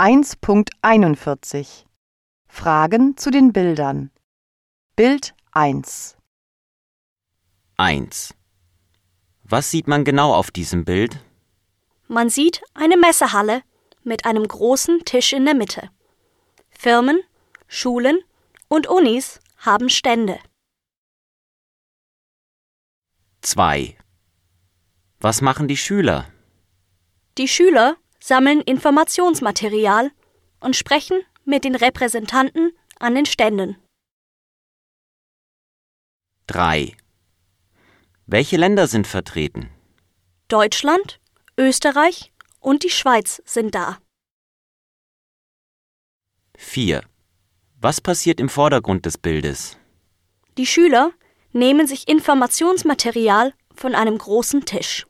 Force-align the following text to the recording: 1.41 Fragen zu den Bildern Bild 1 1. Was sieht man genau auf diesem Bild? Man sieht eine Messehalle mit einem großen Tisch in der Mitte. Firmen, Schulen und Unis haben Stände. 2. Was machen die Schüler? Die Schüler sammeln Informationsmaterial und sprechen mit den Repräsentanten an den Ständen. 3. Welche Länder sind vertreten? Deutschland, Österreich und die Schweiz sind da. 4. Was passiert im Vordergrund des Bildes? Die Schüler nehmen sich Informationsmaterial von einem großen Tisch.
1.41 0.00 1.84
Fragen 2.48 3.18
zu 3.18 3.30
den 3.30 3.52
Bildern 3.52 4.10
Bild 4.96 5.34
1 5.52 6.16
1. 7.76 8.34
Was 9.44 9.70
sieht 9.70 9.88
man 9.88 10.06
genau 10.06 10.32
auf 10.32 10.50
diesem 10.50 10.86
Bild? 10.86 11.22
Man 12.08 12.30
sieht 12.30 12.62
eine 12.72 12.96
Messehalle 12.96 13.62
mit 14.02 14.24
einem 14.24 14.48
großen 14.48 15.04
Tisch 15.04 15.34
in 15.34 15.44
der 15.44 15.54
Mitte. 15.54 15.90
Firmen, 16.70 17.20
Schulen 17.68 18.20
und 18.68 18.86
Unis 18.86 19.38
haben 19.58 19.90
Stände. 19.90 20.38
2. 23.42 23.98
Was 25.18 25.42
machen 25.42 25.68
die 25.68 25.76
Schüler? 25.76 26.26
Die 27.36 27.48
Schüler 27.48 27.98
sammeln 28.22 28.60
Informationsmaterial 28.60 30.10
und 30.60 30.76
sprechen 30.76 31.20
mit 31.44 31.64
den 31.64 31.74
Repräsentanten 31.74 32.72
an 32.98 33.14
den 33.14 33.26
Ständen. 33.26 33.76
3. 36.46 36.96
Welche 38.26 38.56
Länder 38.56 38.86
sind 38.86 39.06
vertreten? 39.06 39.70
Deutschland, 40.48 41.20
Österreich 41.56 42.32
und 42.60 42.84
die 42.84 42.90
Schweiz 42.90 43.42
sind 43.44 43.74
da. 43.74 43.98
4. 46.58 47.02
Was 47.80 48.00
passiert 48.00 48.40
im 48.40 48.48
Vordergrund 48.48 49.06
des 49.06 49.16
Bildes? 49.16 49.78
Die 50.58 50.66
Schüler 50.66 51.12
nehmen 51.52 51.86
sich 51.86 52.06
Informationsmaterial 52.06 53.54
von 53.74 53.94
einem 53.94 54.18
großen 54.18 54.66
Tisch. 54.66 55.06